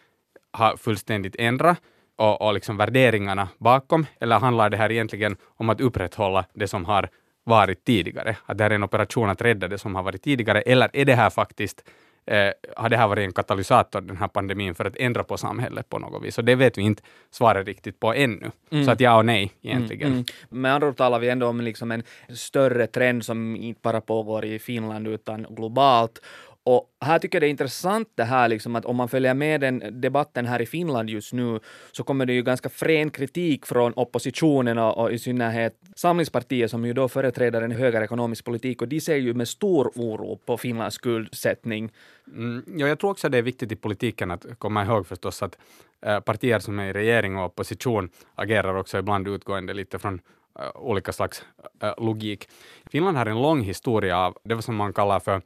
har 0.51 0.77
fullständigt 0.77 1.35
ändrat 1.39 1.77
och, 2.15 2.41
och 2.41 2.53
liksom 2.53 2.77
värderingarna 2.77 3.49
bakom, 3.57 4.05
eller 4.19 4.39
handlar 4.39 4.69
det 4.69 4.77
här 4.77 4.91
egentligen 4.91 5.37
om 5.45 5.69
att 5.69 5.81
upprätthålla 5.81 6.45
det 6.53 6.67
som 6.67 6.85
har 6.85 7.09
varit 7.47 7.85
tidigare? 7.85 8.37
Att 8.45 8.57
det 8.57 8.63
här 8.63 8.71
är 8.71 8.75
en 8.75 8.83
operation 8.83 9.29
att 9.29 9.41
rädda 9.41 9.67
det 9.67 9.77
som 9.77 9.95
har 9.95 10.03
varit 10.03 10.21
tidigare, 10.21 10.61
eller 10.61 10.89
är 10.93 11.05
det 11.05 11.15
här 11.15 11.29
faktiskt 11.29 11.83
eh, 12.25 12.51
har 12.75 12.89
det 12.89 12.97
här 12.97 13.07
varit 13.07 13.25
en 13.25 13.33
katalysator, 13.33 14.01
den 14.01 14.17
här 14.17 14.27
pandemin, 14.27 14.75
för 14.75 14.85
att 14.85 14.95
ändra 14.95 15.23
på 15.23 15.37
samhället 15.37 15.89
på 15.89 15.99
något 15.99 16.23
vis? 16.23 16.37
Och 16.37 16.45
det 16.45 16.55
vet 16.55 16.77
vi 16.77 16.81
inte 16.81 17.03
svaret 17.31 17.67
riktigt 17.67 17.99
på 17.99 18.13
ännu. 18.13 18.51
Mm. 18.71 18.85
Så 18.85 18.91
att 18.91 18.99
ja 18.99 19.17
och 19.17 19.25
nej 19.25 19.51
egentligen. 19.61 20.07
Mm, 20.07 20.17
mm. 20.49 20.61
Med 20.61 20.73
andra 20.73 20.87
ord 20.87 20.97
talar 20.97 21.19
vi 21.19 21.29
ändå 21.29 21.47
om 21.47 21.61
liksom 21.61 21.91
en 21.91 22.03
större 22.29 22.87
trend 22.87 23.25
som 23.25 23.55
inte 23.55 23.79
bara 23.83 24.01
pågår 24.01 24.45
i 24.45 24.59
Finland 24.59 25.07
utan 25.07 25.47
globalt. 25.49 26.19
Och 26.67 26.89
här 27.01 27.19
tycker 27.19 27.35
jag 27.35 27.41
det 27.41 27.47
är 27.47 27.49
intressant 27.49 28.07
det 28.15 28.23
här 28.23 28.49
liksom 28.49 28.75
att 28.75 28.85
om 28.85 28.95
man 28.95 29.09
följer 29.09 29.33
med 29.33 29.61
den 29.61 30.01
debatten 30.01 30.45
här 30.45 30.61
i 30.61 30.65
Finland 30.65 31.09
just 31.09 31.33
nu 31.33 31.59
så 31.91 32.03
kommer 32.03 32.25
det 32.25 32.33
ju 32.33 32.43
ganska 32.43 32.69
frän 32.69 33.09
kritik 33.09 33.65
från 33.65 33.93
oppositionen 33.95 34.77
och, 34.77 34.97
och 34.97 35.11
i 35.11 35.19
synnerhet 35.19 35.73
Samlingspartiet 35.95 36.71
som 36.71 36.85
ju 36.85 36.93
då 36.93 37.07
företräder 37.07 37.61
en 37.61 37.71
högerekonomisk 37.71 38.45
politik 38.45 38.81
och 38.81 38.87
de 38.87 39.01
ser 39.01 39.15
ju 39.15 39.33
med 39.33 39.47
stor 39.47 39.91
oro 39.95 40.37
på 40.45 40.57
Finlands 40.57 40.95
skuldsättning. 40.95 41.91
Mm, 42.33 42.63
ja, 42.77 42.87
jag 42.87 42.99
tror 42.99 43.11
också 43.11 43.29
det 43.29 43.37
är 43.37 43.41
viktigt 43.41 43.71
i 43.71 43.75
politiken 43.75 44.31
att 44.31 44.45
komma 44.59 44.85
ihåg 44.85 45.07
förstås 45.07 45.43
att 45.43 45.57
äh, 46.05 46.19
partier 46.19 46.59
som 46.59 46.79
är 46.79 46.89
i 46.89 46.93
regering 46.93 47.37
och 47.37 47.45
opposition 47.45 48.09
agerar 48.35 48.75
också 48.75 48.97
ibland 48.97 49.27
utgående 49.27 49.73
lite 49.73 49.99
från 49.99 50.21
äh, 50.59 50.81
olika 50.81 51.11
slags 51.11 51.43
äh, 51.81 51.93
logik. 52.05 52.49
Finland 52.91 53.17
har 53.17 53.25
en 53.25 53.41
lång 53.41 53.61
historia 53.61 54.17
av 54.17 54.37
det 54.43 54.61
som 54.61 54.75
man 54.75 54.93
kallar 54.93 55.19
för 55.19 55.41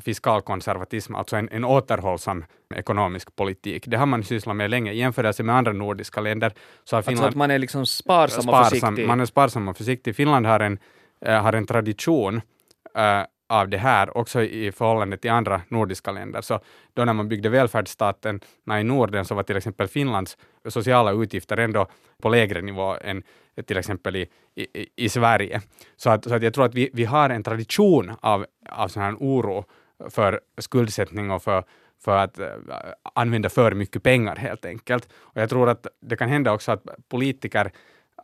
fiskalkonservatism, 0.00 1.14
alltså 1.14 1.36
en, 1.36 1.48
en 1.48 1.64
återhållsam 1.64 2.44
ekonomisk 2.74 3.36
politik. 3.36 3.84
Det 3.86 3.96
har 3.96 4.06
man 4.06 4.24
sysslat 4.24 4.56
med 4.56 4.70
länge. 4.70 4.92
I 4.92 4.98
jämförelse 4.98 5.42
med 5.42 5.54
andra 5.54 5.72
nordiska 5.72 6.20
länder 6.20 6.52
så 6.84 6.96
har 6.96 7.02
Finland... 7.02 7.24
Alltså 7.24 7.28
att 7.28 7.36
man 7.36 7.50
är 7.50 7.58
liksom 7.58 7.86
sparsam, 7.86 8.42
sparsam 8.42 8.60
och 8.60 8.68
försiktig? 8.68 9.06
Man 9.06 9.20
är 9.20 9.24
sparsam 9.24 9.68
och 9.68 9.76
försiktig. 9.76 10.16
Finland 10.16 10.46
har 10.46 10.60
en, 10.60 10.78
äh, 11.26 11.42
har 11.42 11.52
en 11.52 11.66
tradition 11.66 12.40
äh, 12.96 13.22
av 13.50 13.68
det 13.68 13.78
här, 13.78 14.16
också 14.16 14.42
i 14.42 14.72
förhållande 14.72 15.16
till 15.16 15.30
andra 15.30 15.60
nordiska 15.68 16.12
länder. 16.12 16.40
Så 16.40 16.60
då 16.94 17.04
när 17.04 17.12
man 17.12 17.28
byggde 17.28 17.48
välfärdsstaten 17.48 18.40
i 18.80 18.84
Norden 18.84 19.24
så 19.24 19.34
var 19.34 19.42
till 19.42 19.56
exempel 19.56 19.88
Finlands 19.88 20.36
sociala 20.68 21.12
utgifter 21.12 21.56
ändå 21.56 21.86
på 22.22 22.28
lägre 22.28 22.62
nivå 22.62 22.96
än 23.04 23.22
till 23.66 23.76
exempel 23.76 24.16
i, 24.16 24.28
i, 24.54 24.86
i 24.96 25.08
Sverige. 25.08 25.60
Så 25.96 26.10
att, 26.10 26.24
så 26.24 26.34
att 26.34 26.42
jag 26.42 26.54
tror 26.54 26.64
att 26.64 26.74
vi, 26.74 26.90
vi 26.92 27.04
har 27.04 27.30
en 27.30 27.42
tradition 27.42 28.12
av, 28.20 28.46
av 28.68 28.88
sån 28.88 29.02
här 29.02 29.14
oro 29.14 29.64
för 30.08 30.40
skuldsättning 30.58 31.30
och 31.30 31.42
för, 31.42 31.64
för 32.04 32.16
att 32.16 32.38
eh, 32.38 32.46
använda 33.14 33.48
för 33.48 33.72
mycket 33.72 34.02
pengar 34.02 34.36
helt 34.36 34.64
enkelt. 34.64 35.08
Och 35.12 35.40
jag 35.40 35.50
tror 35.50 35.68
att 35.68 35.86
det 36.00 36.16
kan 36.16 36.28
hända 36.28 36.52
också 36.52 36.72
att 36.72 36.84
politiker 37.08 37.72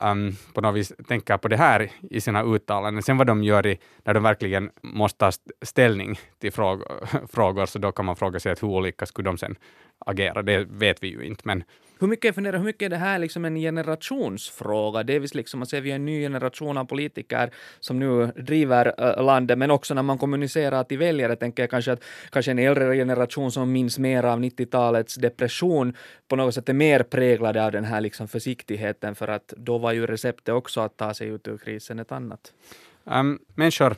um, 0.00 0.37
på 0.54 0.61
något 0.61 0.75
vis 0.75 0.92
tänker 1.09 1.37
på 1.37 1.49
det 1.49 1.56
här 1.56 1.90
i 2.11 2.21
sina 2.21 2.42
uttalanden. 2.42 3.02
Sen 3.02 3.16
vad 3.16 3.26
de 3.26 3.45
gör 3.45 3.66
i, 3.66 3.78
när 4.04 4.14
de 4.14 4.23
verkligen 4.23 4.71
måste 4.83 5.18
ta 5.18 5.30
ställning 5.62 6.18
till 6.38 6.52
frågor, 6.52 7.06
frågor, 7.33 7.66
så 7.66 7.78
då 7.78 7.92
kan 7.92 8.04
man 8.04 8.16
fråga 8.16 8.40
sig 8.40 8.52
att 8.52 8.62
hur 8.62 8.68
olika 8.68 9.06
skulle 9.06 9.28
de 9.28 9.38
sen 9.38 9.56
agera. 9.99 10.42
Det 10.42 10.64
vet 10.64 11.02
vi 11.02 11.09
ju 11.09 11.23
inte, 11.23 11.42
men 11.45 11.64
hur 12.00 12.07
mycket, 12.07 12.35
funderar, 12.35 12.59
hur 12.59 12.65
mycket 12.65 12.87
är 12.87 12.91
det 12.91 12.97
här 12.97 13.19
liksom 13.19 13.45
en 13.45 13.57
generationsfråga? 13.57 15.03
Delvis 15.03 15.35
liksom, 15.35 15.61
man 15.61 15.67
ser 15.67 15.81
vi 15.81 15.91
en 15.91 16.05
ny 16.05 16.21
generation 16.21 16.79
av 16.79 16.85
politiker 16.85 17.50
som 17.81 17.99
nu 17.99 18.26
driver 18.26 18.95
eh, 18.99 19.25
landet, 19.25 19.59
men 19.59 19.71
också 19.71 19.95
när 19.95 20.03
man 20.03 20.19
kommunicerar 20.19 20.85
till 20.85 20.99
väljare 20.99 21.37
tänker 21.37 21.62
jag 21.62 21.71
kanske 21.71 21.93
att 21.93 22.05
kanske 22.31 22.50
en 22.50 22.59
äldre 22.59 22.97
generation 22.97 23.53
som 23.53 23.73
minns 23.73 23.99
mer 23.99 24.23
av 24.23 24.41
90-talets 24.41 25.15
depression 25.15 25.97
på 26.29 26.37
något 26.37 26.55
sätt 26.55 26.69
är 26.69 26.73
mer 26.73 27.03
präglade 27.03 27.65
av 27.65 27.73
den 27.73 27.85
här 27.85 28.00
liksom 28.00 28.29
försiktigheten, 28.29 29.15
för 29.15 29.29
att 29.29 29.55
då 29.57 29.79
var 29.79 29.93
ju 29.93 30.07
receptet 30.07 30.55
också 30.55 30.81
att 30.81 30.97
ta 30.97 31.15
sig 31.15 31.29
ut 31.29 31.49
ur 31.49 31.59
krisen 31.59 31.99
ett 31.99 32.12
annat. 32.12 32.53
Um, 33.05 33.38
människor 33.55 33.97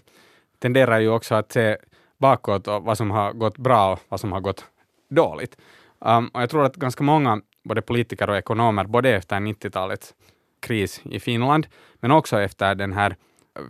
tenderar 0.59 0.99
ju 0.99 1.09
också 1.09 1.35
att 1.35 1.53
se 1.53 1.77
bakåt 2.19 2.69
och 2.69 2.83
vad 2.83 2.97
som 2.97 3.11
har 3.11 3.33
gått 3.33 3.59
bra 3.59 3.93
och 3.93 4.01
vad 4.09 4.21
som 4.21 4.33
har 4.33 4.41
gått 4.41 4.65
dåligt. 5.09 5.57
Um, 5.99 6.29
och 6.29 6.43
jag 6.43 6.51
tror 6.51 6.65
att 6.65 6.77
ganska 6.77 7.03
många 7.03 7.41
både 7.69 7.83
politiker 7.83 8.31
och 8.31 8.37
ekonomer, 8.37 8.85
både 8.85 9.11
efter 9.11 9.37
90-talets 9.37 10.15
kris 10.61 11.01
i 11.05 11.21
Finland, 11.21 11.67
men 12.01 12.11
också 12.11 12.41
efter 12.41 12.75
den 12.75 12.93
här 12.93 13.17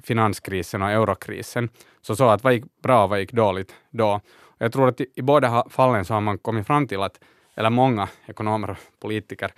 finanskrisen 0.03 0.83
och 0.83 0.91
eurokrisen, 0.91 1.69
så 2.01 2.17
så 2.17 2.29
att 2.29 2.45
vad 2.45 2.53
gick 2.53 2.65
bra 2.83 3.05
och 3.05 3.11
vad 3.11 3.21
gick 3.21 3.33
dåligt 3.33 3.75
då. 3.91 4.21
Och 4.41 4.57
jag 4.59 4.73
tror 4.73 4.89
att 4.89 5.01
i, 5.01 5.07
i 5.15 5.23
båda 5.23 5.65
fallen 5.71 6.05
så 6.05 6.15
har 6.15 6.21
man 6.21 6.39
kommit 6.39 6.67
fram 6.67 6.89
till 6.89 7.03
att, 7.03 7.21
eller 7.55 7.71
många 7.71 8.09
ekonomer, 8.27 8.77
politiker, 9.01 9.53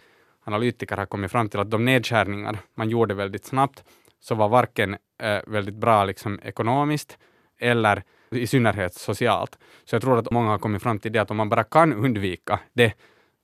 analytiker 0.45 0.97
har 0.97 1.07
kommit 1.07 1.31
fram 1.31 1.49
till 1.49 1.61
att 1.61 1.71
de 1.71 1.85
nedskärningar 1.85 2.59
man 2.75 2.91
gjorde 2.91 3.15
väldigt 3.15 3.45
snabbt, 3.45 3.85
så 4.21 4.35
var 4.35 4.49
varken 4.49 4.97
eh, 5.23 5.39
väldigt 5.47 5.75
bra 5.75 6.05
liksom, 6.05 6.41
ekonomiskt 6.43 7.19
eller 7.59 8.03
i 8.31 8.47
synnerhet 8.47 8.95
socialt. 8.95 9.59
Så 9.85 9.95
jag 9.95 10.03
tror 10.03 10.19
att 10.19 10.31
många 10.31 10.51
har 10.51 10.59
kommit 10.59 10.83
fram 10.83 10.99
till 10.99 11.13
det 11.13 11.19
att 11.19 11.31
om 11.31 11.37
man 11.37 11.49
bara 11.49 11.65
kan 11.65 11.93
undvika 11.93 12.61
det, 12.73 12.93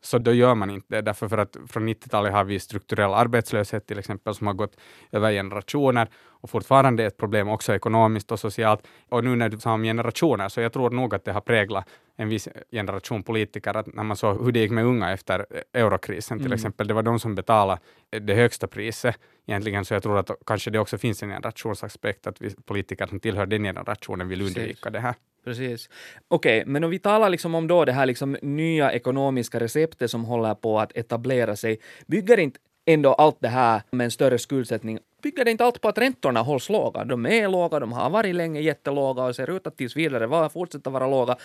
så 0.07 0.19
då 0.19 0.33
gör 0.33 0.55
man 0.55 0.71
inte 0.71 0.87
det, 0.89 1.03
därför 1.03 1.29
för 1.29 1.39
att 1.39 1.57
från 1.69 1.89
90-talet 1.89 2.33
har 2.33 2.45
vi 2.45 2.61
strukturell 2.61 3.15
arbetslöshet 3.15 3.87
till 3.87 3.99
exempel 3.99 4.35
som 4.35 4.47
har 4.47 4.55
gått 4.55 4.77
över 5.13 5.33
generationer 5.33 6.09
och 6.41 6.51
fortfarande 6.51 7.03
är 7.03 7.07
ett 7.07 7.17
problem 7.17 7.49
också 7.49 7.75
ekonomiskt 7.75 8.33
och 8.33 8.41
socialt. 8.41 8.87
Och 9.09 9.25
nu 9.25 9.37
när 9.37 9.49
du 9.49 9.59
sa 9.59 9.73
om 9.73 9.83
generationer, 9.83 10.49
så 10.49 10.61
jag 10.61 10.73
tror 10.73 10.91
nog 10.91 11.15
att 11.15 11.25
det 11.25 11.33
har 11.33 11.41
präglat 11.41 11.89
en 12.17 12.29
viss 12.29 12.49
generation 12.73 13.23
politiker, 13.23 13.77
att 13.77 13.95
när 13.95 14.03
man 14.03 14.17
såg 14.17 14.45
hur 14.45 14.53
det 14.53 14.61
gick 14.61 14.71
med 14.71 14.85
unga 14.85 15.13
efter 15.13 15.47
eurokrisen 15.73 16.39
till 16.39 16.47
mm. 16.47 16.57
exempel, 16.57 16.89
det 16.89 16.95
var 16.95 17.03
de 17.03 17.19
som 17.19 17.35
betalade 17.35 17.81
det 18.11 18.35
högsta 18.35 18.67
priset 18.67 19.19
egentligen, 19.47 19.85
så 19.85 19.95
jag 19.95 20.03
tror 20.03 20.19
att 20.19 20.31
kanske 20.47 20.71
det 20.71 20.79
också 20.79 20.99
finns 20.99 21.23
en 21.23 21.29
generationsaspekt, 21.29 22.27
att 22.27 22.41
vi 22.41 22.55
politiker 22.65 23.07
som 23.07 23.21
tillhör 23.21 23.47
den 23.47 23.63
generationen 23.63 24.29
vill 24.29 24.43
undvika 24.43 24.91
det 24.91 25.01
här. 25.01 25.15
Precis. 25.47 25.89
Okej, 26.29 26.61
okay, 26.61 26.73
men 26.73 26.85
om 26.85 26.91
vi 26.91 26.99
talar 26.99 27.31
liksom 27.31 27.55
om 27.55 27.69
då 27.69 27.85
det 27.85 27.93
här 27.93 28.07
liksom 28.07 28.37
nya 28.43 28.93
ekonomiska 28.93 29.61
receptet 29.61 30.11
som 30.11 30.25
håller 30.25 30.55
på 30.55 30.81
att 30.81 30.97
etablera 30.97 31.57
sig, 31.57 31.79
bygger 32.07 32.39
inte 32.39 32.59
ändå 32.87 33.13
allt 33.13 33.37
det 33.41 33.49
här 33.49 33.83
med 33.91 34.05
en 34.05 34.11
större 34.11 34.39
skuldsättning 34.39 34.99
bygger 35.23 35.45
det 35.45 35.51
inte 35.51 35.65
allt 35.65 35.81
på 35.81 35.89
att 35.89 35.99
räntorna 35.99 36.43
hålls 36.43 36.69
låga? 36.69 37.05
De 37.05 37.27
är 37.27 37.49
låga, 37.49 37.81
de 37.81 37.93
har 37.93 38.11
varit 38.11 38.35
länge 38.35 38.61
jättelåga 38.61 39.23
och 39.23 39.37
ser 39.37 39.51
ut 39.51 39.67
att 39.67 39.77
tills 39.77 39.97
vidare 39.97 40.27
var, 40.27 40.49
fortsätta 40.49 40.91
vara 40.91 41.07
låga. 41.07 41.37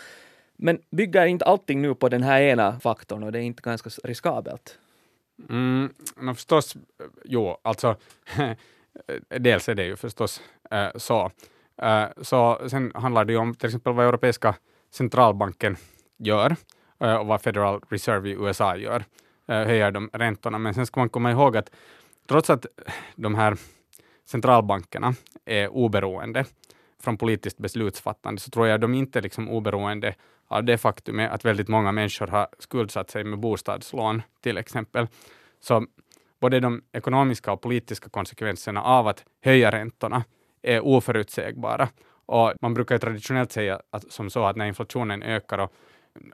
Men 0.58 0.80
bygger 0.92 1.26
inte 1.26 1.46
allting 1.46 1.82
nu 1.82 1.96
på 1.96 2.10
den 2.10 2.24
här 2.24 2.42
ena 2.42 2.80
faktorn 2.80 3.24
och 3.24 3.32
det 3.32 3.40
är 3.40 3.44
inte 3.44 3.62
ganska 3.62 3.90
riskabelt? 4.04 4.78
Mm, 5.50 5.94
no, 6.18 6.34
förstås, 6.34 6.76
jo, 7.26 7.58
alltså 7.62 7.96
dels 9.40 9.70
är 9.70 9.76
det 9.76 9.86
ju 9.86 9.96
förstås 9.96 10.42
äh, 10.72 10.90
så. 10.96 11.32
Eh, 11.82 12.06
så 12.22 12.60
sen 12.68 12.92
handlar 12.96 13.26
det 13.26 13.34
ju 13.34 13.40
om 13.40 13.56
till 13.56 13.66
exempel 13.68 13.94
vad 13.94 14.08
Europeiska 14.08 14.56
centralbanken 14.92 15.76
gör 16.18 16.56
eh, 17.00 17.16
och 17.16 17.28
vad 17.28 17.42
Federal 17.42 17.82
Reserve 17.90 18.30
i 18.30 18.34
USA 18.34 18.76
gör, 18.76 19.04
eh, 19.48 19.56
höjer 19.56 19.92
de 19.92 20.10
räntorna. 20.14 20.58
Men 20.58 20.74
sen 20.74 20.86
ska 20.86 21.00
man 21.00 21.10
komma 21.10 21.32
ihåg 21.32 21.58
att 21.58 21.72
trots 22.28 22.50
att 22.50 22.66
de 23.16 23.36
här 23.36 23.58
centralbankerna 24.26 25.14
är 25.46 25.68
oberoende 25.68 26.46
från 27.04 27.18
politiskt 27.18 27.58
beslutsfattande, 27.58 28.42
så 28.42 28.50
tror 28.50 28.68
jag 28.68 28.82
de 28.82 28.94
inte 28.94 29.20
är 29.20 29.24
liksom 29.24 29.50
oberoende 29.50 30.16
av 30.48 30.64
det 30.64 30.78
faktumet 30.78 31.32
att 31.32 31.46
väldigt 31.46 31.68
många 31.68 31.92
människor 31.92 32.28
har 32.28 32.48
skuldsatt 32.60 33.10
sig 33.10 33.24
med 33.24 33.40
bostadslån 33.40 34.22
till 34.42 34.58
exempel. 34.58 35.08
Så 35.60 35.86
både 36.42 36.60
de 36.60 36.82
ekonomiska 36.92 37.52
och 37.52 37.62
politiska 37.62 38.10
konsekvenserna 38.10 38.84
av 38.84 39.08
att 39.08 39.24
höja 39.42 39.72
räntorna 39.72 40.24
är 40.62 40.80
oförutsägbara. 40.86 41.90
Och 42.26 42.54
man 42.62 42.74
brukar 42.74 42.98
traditionellt 42.98 43.52
säga 43.52 43.82
att, 43.90 44.12
som 44.12 44.30
så 44.30 44.46
att 44.46 44.56
när 44.56 44.66
inflationen 44.66 45.24
ökar 45.24 45.58
och 45.58 45.74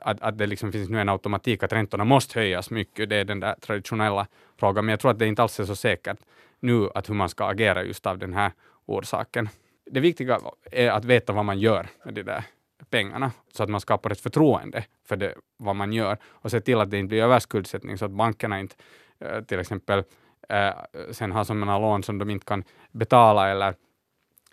att, 0.00 0.22
att 0.22 0.38
det 0.38 0.46
liksom 0.46 0.72
finns 0.72 0.88
nu 0.88 1.00
en 1.00 1.08
automatik 1.08 1.62
att 1.62 1.72
räntorna 1.72 2.04
måste 2.04 2.38
höjas 2.38 2.70
mycket, 2.70 3.08
det 3.08 3.16
är 3.16 3.24
den 3.24 3.40
där 3.40 3.54
traditionella 3.60 4.26
frågan. 4.56 4.84
Men 4.84 4.92
jag 4.92 5.00
tror 5.00 5.10
att 5.10 5.18
det 5.18 5.26
inte 5.26 5.42
alls 5.42 5.60
är 5.60 5.64
så 5.64 5.76
säkert 5.76 6.18
nu 6.60 6.88
att 6.94 7.08
hur 7.08 7.14
man 7.14 7.28
ska 7.28 7.44
agera 7.44 7.82
just 7.84 8.06
av 8.06 8.18
den 8.18 8.34
här 8.34 8.52
orsaken. 8.86 9.48
Det 9.90 10.00
viktiga 10.00 10.40
är 10.72 10.90
att 10.90 11.04
veta 11.04 11.32
vad 11.32 11.44
man 11.44 11.58
gör 11.58 11.86
med 12.04 12.14
de 12.14 12.22
där 12.22 12.44
pengarna, 12.90 13.32
så 13.52 13.62
att 13.62 13.68
man 13.68 13.80
skapar 13.80 14.10
ett 14.10 14.20
förtroende 14.20 14.84
för 15.04 15.16
det, 15.16 15.34
vad 15.56 15.76
man 15.76 15.92
gör 15.92 16.18
och 16.24 16.50
se 16.50 16.60
till 16.60 16.80
att 16.80 16.90
det 16.90 16.98
inte 16.98 17.08
blir 17.08 17.22
överskuldsättning, 17.22 17.98
så 17.98 18.04
att 18.04 18.10
bankerna 18.10 18.60
inte 18.60 18.74
eh, 19.18 19.40
till 19.40 19.60
exempel 19.60 20.04
eh, 20.48 20.70
sen 21.10 21.32
har 21.32 21.44
sådana 21.44 21.78
lån 21.78 22.02
som 22.02 22.18
de 22.18 22.30
inte 22.30 22.46
kan 22.46 22.64
betala 22.92 23.48
eller 23.48 23.74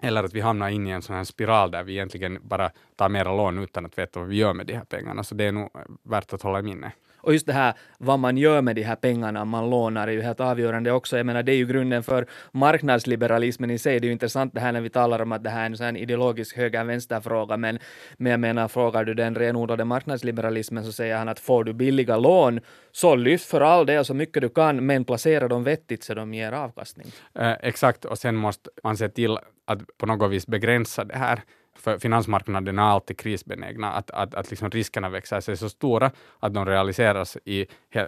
eller 0.01 0.23
att 0.23 0.33
vi 0.33 0.41
hamnar 0.41 0.69
in 0.69 0.87
i 0.87 0.89
en 0.89 1.01
sån 1.01 1.15
här 1.15 1.23
spiral 1.23 1.71
där 1.71 1.83
vi 1.83 1.93
egentligen 1.93 2.39
bara 2.41 2.71
tar 2.95 3.09
mera 3.09 3.35
lån 3.35 3.59
utan 3.59 3.85
att 3.85 3.97
veta 3.97 4.19
vad 4.19 4.29
vi 4.29 4.35
gör 4.35 4.53
med 4.53 4.67
de 4.67 4.73
här 4.73 4.85
pengarna. 4.85 5.23
Så 5.23 5.35
det 5.35 5.43
är 5.43 5.51
nog 5.51 5.69
värt 6.03 6.33
att 6.33 6.41
hålla 6.41 6.59
i 6.59 6.63
minne. 6.63 6.91
Och 7.25 7.33
just 7.33 7.45
det 7.45 7.53
här 7.53 7.73
vad 7.97 8.19
man 8.19 8.37
gör 8.37 8.61
med 8.61 8.75
de 8.75 8.83
här 8.83 8.95
pengarna 8.95 9.45
man 9.45 9.69
lånar 9.69 10.07
är 10.07 10.11
ju 10.11 10.21
helt 10.21 10.39
avgörande 10.39 10.91
också. 10.91 11.17
Jag 11.17 11.25
menar, 11.25 11.43
det 11.43 11.51
är 11.51 11.55
ju 11.55 11.65
grunden 11.65 12.03
för 12.03 12.25
marknadsliberalismen 12.51 13.71
i 13.71 13.77
sig. 13.77 13.99
Det 13.99 14.05
är 14.05 14.07
ju 14.07 14.13
intressant 14.13 14.53
det 14.53 14.59
här 14.59 14.71
när 14.71 14.81
vi 14.81 14.89
talar 14.89 15.21
om 15.21 15.31
att 15.31 15.43
det 15.43 15.49
här 15.49 15.61
är 15.61 15.65
en 15.65 15.77
sån 15.77 15.95
ideologisk 15.95 16.57
höger-vänster-fråga, 16.57 17.57
men, 17.57 17.79
men 18.17 18.31
jag 18.31 18.39
menar, 18.39 18.67
frågar 18.67 19.03
du 19.05 19.13
den 19.13 19.35
renodlade 19.35 19.85
marknadsliberalismen 19.85 20.83
så 20.85 20.91
säger 20.91 21.17
han 21.17 21.29
att 21.29 21.39
får 21.39 21.63
du 21.63 21.73
billiga 21.73 22.17
lån 22.17 22.59
så 22.91 23.15
lyft 23.15 23.45
för 23.45 23.61
all 23.61 23.85
det 23.85 24.03
så 24.03 24.13
mycket 24.13 24.41
du 24.41 24.49
kan, 24.49 24.85
men 24.85 25.05
placera 25.05 25.47
dem 25.47 25.63
vettigt 25.63 26.03
så 26.03 26.13
de 26.13 26.33
ger 26.33 26.51
avkastning. 26.51 27.07
Eh, 27.39 27.53
exakt, 27.61 28.05
och 28.05 28.17
sen 28.17 28.35
måste 28.35 28.69
man 28.83 28.97
se 28.97 29.09
till 29.09 29.37
att 29.67 29.97
på 29.97 30.05
något 30.05 30.31
vis 30.31 30.47
begränsa 30.47 31.03
det 31.03 31.17
här 31.17 31.41
för 31.75 31.97
finansmarknaden 31.97 32.79
är 32.79 32.83
alltid 32.83 33.17
krisbenägna, 33.17 33.91
att, 33.91 34.11
att, 34.11 34.35
att 34.35 34.49
liksom 34.49 34.69
riskerna 34.69 35.09
växer 35.09 35.41
sig 35.41 35.57
så 35.57 35.69
stora 35.69 36.11
att 36.39 36.53
de 36.53 36.65
realiseras 36.65 37.37
i, 37.45 37.65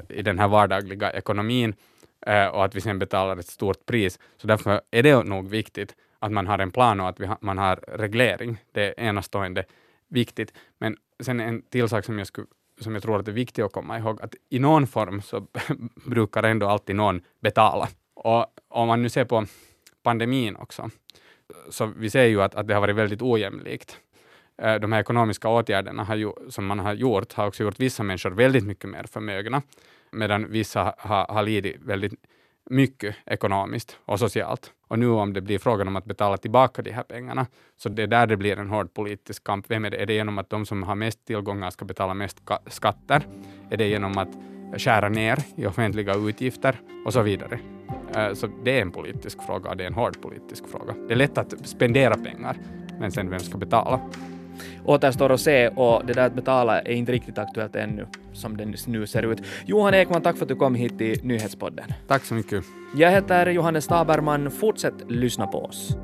i 0.09 0.21
den 0.21 0.39
här 0.39 0.47
vardagliga 0.47 1.11
ekonomin 1.11 1.73
eh, 2.25 2.47
och 2.47 2.65
att 2.65 2.75
vi 2.75 2.81
sen 2.81 2.99
betalar 2.99 3.37
ett 3.37 3.47
stort 3.47 3.85
pris. 3.85 4.19
Så 4.37 4.47
därför 4.47 4.81
är 4.91 5.03
det 5.03 5.23
nog 5.23 5.49
viktigt 5.49 5.95
att 6.19 6.31
man 6.31 6.47
har 6.47 6.59
en 6.59 6.71
plan 6.71 6.99
och 6.99 7.09
att 7.09 7.19
ha, 7.19 7.37
man 7.41 7.57
har 7.57 7.75
reglering. 7.75 8.57
Det 8.71 8.87
är 8.87 8.99
enastående 8.99 9.65
viktigt. 10.07 10.53
Men 10.77 10.97
sen 11.19 11.39
en 11.39 11.61
till 11.61 11.89
sak 11.89 12.05
som 12.05 12.17
jag, 12.17 12.27
skulle, 12.27 12.47
som 12.81 12.93
jag 12.93 13.03
tror 13.03 13.19
att 13.19 13.27
är 13.27 13.31
viktigt 13.31 13.65
att 13.65 13.71
komma 13.71 13.97
ihåg, 13.97 14.21
att 14.21 14.35
i 14.49 14.59
någon 14.59 14.87
form 14.87 15.21
så 15.21 15.47
brukar 16.05 16.43
ändå 16.43 16.67
alltid 16.67 16.95
någon 16.95 17.21
betala. 17.39 17.87
Och 18.13 18.45
om 18.67 18.87
man 18.87 19.01
nu 19.01 19.09
ser 19.09 19.25
på 19.25 19.45
pandemin 20.03 20.55
också, 20.55 20.89
så 21.69 21.85
vi 21.85 22.09
ser 22.09 22.23
ju 22.23 22.41
att, 22.41 22.55
att 22.55 22.67
det 22.67 22.73
har 22.73 22.81
varit 22.81 22.95
väldigt 22.95 23.21
ojämlikt. 23.21 23.97
Eh, 24.61 24.75
de 24.75 24.91
här 24.91 24.99
ekonomiska 24.99 25.49
åtgärderna 25.49 26.03
har 26.03 26.15
ju, 26.15 26.31
som 26.49 26.65
man 26.65 26.79
har 26.79 26.93
gjort 26.93 27.33
har 27.33 27.47
också 27.47 27.63
gjort 27.63 27.79
vissa 27.79 28.03
människor 28.03 28.31
väldigt 28.31 28.65
mycket 28.65 28.89
mer 28.89 29.03
förmögna, 29.03 29.61
medan 30.11 30.51
vissa 30.51 30.93
har, 30.97 31.25
har 31.25 31.43
lidit 31.43 31.75
väldigt 31.81 32.13
mycket 32.69 33.15
ekonomiskt 33.25 33.97
och 34.05 34.19
socialt. 34.19 34.71
Och 34.87 34.99
nu 34.99 35.09
om 35.09 35.33
det 35.33 35.41
blir 35.41 35.59
frågan 35.59 35.87
om 35.87 35.95
att 35.95 36.05
betala 36.05 36.37
tillbaka 36.37 36.81
de 36.81 36.91
här 36.91 37.03
pengarna, 37.03 37.45
så 37.77 37.89
det 37.89 38.03
är 38.03 38.07
där 38.07 38.27
det 38.27 38.37
blir 38.37 38.59
en 38.59 38.69
hård 38.69 38.93
politisk 38.93 39.43
kamp. 39.43 39.65
Vem 39.69 39.85
är 39.85 39.89
det? 39.89 39.97
Är 39.97 40.05
det 40.05 40.13
genom 40.13 40.37
att 40.37 40.49
de 40.49 40.65
som 40.65 40.83
har 40.83 40.95
mest 40.95 41.25
tillgångar 41.25 41.69
ska 41.69 41.85
betala 41.85 42.13
mest 42.13 42.41
skatter? 42.67 43.27
Är 43.69 43.77
det 43.77 43.87
genom 43.87 44.17
att 44.17 44.29
skära 44.77 45.09
ner 45.09 45.37
i 45.55 45.65
offentliga 45.65 46.15
utgifter 46.15 46.79
och 47.05 47.13
så 47.13 47.21
vidare? 47.21 47.76
Eh, 48.15 48.33
så 48.33 48.47
det 48.63 48.77
är 48.77 48.81
en 48.81 48.91
politisk 48.91 49.41
fråga 49.43 49.69
och 49.69 49.77
det 49.77 49.83
är 49.83 49.87
en 49.87 49.93
hård 49.93 50.21
politisk 50.21 50.67
fråga. 50.67 50.93
Det 51.07 51.13
är 51.13 51.17
lätt 51.17 51.37
att 51.37 51.53
spendera 51.67 52.17
pengar, 52.17 52.57
Men 52.99 53.11
sen 53.11 53.29
vem 53.29 53.39
ska 53.39 53.57
betala? 53.57 53.99
återstår 54.85 55.31
att 55.31 55.41
se 55.41 55.67
och 55.67 56.05
det 56.05 56.13
där 56.13 56.25
att 56.25 56.33
betala 56.33 56.81
är 56.81 56.93
inte 56.93 57.11
riktigt 57.11 57.37
aktuellt 57.37 57.75
ännu 57.75 58.07
som 58.33 58.57
det 58.57 58.87
nu 58.87 59.07
ser 59.07 59.31
ut. 59.31 59.39
Johan 59.65 59.93
Ekman, 59.93 60.21
tack 60.21 60.37
för 60.37 60.45
att 60.45 60.49
du 60.49 60.55
kom 60.55 60.75
hit 60.75 60.97
till 60.97 61.19
Nyhetspodden. 61.23 61.85
Tack 62.07 62.25
så 62.25 62.33
mycket. 62.33 62.63
Jag 62.95 63.11
heter 63.11 63.49
Johannes 63.49 63.87
Taberman. 63.87 64.51
Fortsätt 64.51 64.93
lyssna 65.07 65.47
på 65.47 65.63
oss. 65.65 65.97